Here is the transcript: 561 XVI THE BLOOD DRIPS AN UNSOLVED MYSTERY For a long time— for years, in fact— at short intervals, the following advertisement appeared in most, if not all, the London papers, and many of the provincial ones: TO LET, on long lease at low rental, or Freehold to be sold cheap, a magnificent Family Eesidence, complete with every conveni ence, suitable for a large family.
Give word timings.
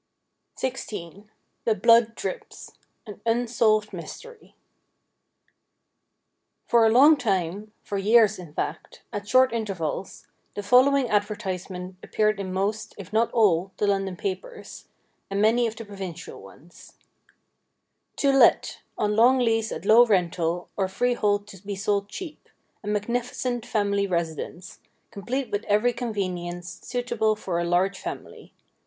561 0.55 1.25
XVI 1.25 1.27
THE 1.63 1.75
BLOOD 1.75 2.15
DRIPS 2.15 2.71
AN 3.05 3.21
UNSOLVED 3.23 3.93
MYSTERY 3.93 4.55
For 6.65 6.87
a 6.87 6.89
long 6.89 7.15
time— 7.15 7.71
for 7.83 7.99
years, 7.99 8.39
in 8.39 8.51
fact— 8.55 9.03
at 9.13 9.27
short 9.27 9.53
intervals, 9.53 10.25
the 10.55 10.63
following 10.63 11.07
advertisement 11.07 11.97
appeared 12.01 12.39
in 12.39 12.51
most, 12.51 12.95
if 12.97 13.13
not 13.13 13.29
all, 13.31 13.73
the 13.77 13.85
London 13.85 14.15
papers, 14.17 14.87
and 15.29 15.39
many 15.39 15.67
of 15.67 15.75
the 15.75 15.85
provincial 15.85 16.41
ones: 16.41 16.93
TO 18.15 18.31
LET, 18.31 18.81
on 18.97 19.15
long 19.15 19.37
lease 19.37 19.71
at 19.71 19.85
low 19.85 20.03
rental, 20.07 20.67
or 20.75 20.87
Freehold 20.87 21.45
to 21.45 21.57
be 21.63 21.75
sold 21.75 22.09
cheap, 22.09 22.49
a 22.83 22.87
magnificent 22.87 23.67
Family 23.67 24.07
Eesidence, 24.07 24.79
complete 25.11 25.51
with 25.51 25.63
every 25.65 25.93
conveni 25.93 26.51
ence, 26.51 26.79
suitable 26.81 27.35
for 27.35 27.59
a 27.59 27.63
large 27.63 27.99
family. 27.99 28.51